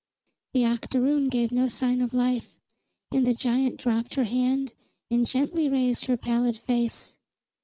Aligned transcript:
The 0.55 0.65
octoroon 0.65 1.29
gave 1.29 1.51
no 1.51 1.67
sign 1.67 2.01
of 2.01 2.11
life, 2.11 2.55
and 3.11 3.23
the 3.23 3.35
giant 3.35 3.77
dropped 3.77 4.15
her 4.15 4.23
hand 4.23 4.71
and 5.11 5.27
gently 5.27 5.69
raised 5.69 6.05
her 6.05 6.17
pallid 6.17 6.57
face. 6.57 7.17